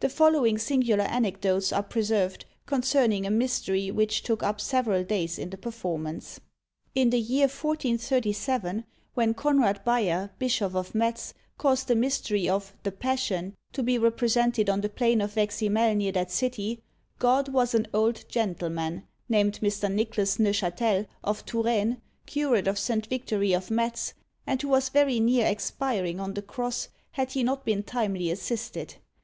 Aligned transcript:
The 0.00 0.08
following 0.08 0.58
singular 0.58 1.04
anecdotes 1.04 1.72
are 1.72 1.84
preserved, 1.84 2.46
concerning 2.66 3.24
a 3.24 3.30
Mystery 3.30 3.92
which 3.92 4.24
took 4.24 4.42
up 4.42 4.60
several 4.60 5.04
days 5.04 5.38
in 5.38 5.50
the 5.50 5.56
performance. 5.56 6.40
"In 6.96 7.10
the 7.10 7.20
year 7.20 7.42
1437, 7.44 8.82
when 9.14 9.34
Conrad 9.34 9.84
Bayer, 9.84 10.30
Bishop 10.40 10.74
of 10.74 10.96
Metz, 10.96 11.32
caused 11.58 11.86
the 11.86 11.94
Mystery 11.94 12.48
of 12.48 12.74
'The 12.82 12.90
Passion' 12.90 13.54
to 13.72 13.84
be 13.84 13.98
represented 13.98 14.68
on 14.68 14.80
the 14.80 14.88
plain 14.88 15.20
of 15.20 15.34
Veximel 15.34 15.94
near 15.96 16.10
that 16.10 16.32
city, 16.32 16.82
God 17.20 17.48
was 17.48 17.72
an 17.72 17.86
old 17.94 18.24
gentleman, 18.28 19.06
named 19.28 19.60
Mr. 19.62 19.88
Nicholas 19.88 20.38
Neufchatel, 20.40 21.06
of 21.22 21.44
Touraine, 21.46 22.02
curate 22.26 22.66
of 22.66 22.80
Saint 22.80 23.06
Victory, 23.06 23.52
of 23.52 23.70
Metz, 23.70 24.14
and 24.44 24.60
who 24.60 24.66
was 24.70 24.88
very 24.88 25.20
near 25.20 25.46
expiring 25.46 26.18
on 26.18 26.34
the 26.34 26.42
cross 26.42 26.88
had 27.12 27.30
he 27.30 27.44
not 27.44 27.64
been 27.64 27.84
timely 27.84 28.28
assisted. 28.32 28.96